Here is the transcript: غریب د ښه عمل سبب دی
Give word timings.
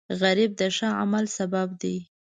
غریب 0.21 0.51
د 0.59 0.61
ښه 0.75 0.89
عمل 1.01 1.25
سبب 1.37 1.67
دی 1.81 1.97